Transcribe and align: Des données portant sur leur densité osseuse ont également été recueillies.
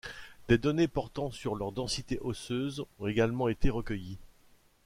Des 0.47 0.57
données 0.57 0.87
portant 0.87 1.29
sur 1.29 1.53
leur 1.53 1.71
densité 1.71 2.17
osseuse 2.21 2.83
ont 2.97 3.05
également 3.07 3.49
été 3.49 3.69
recueillies. 3.69 4.17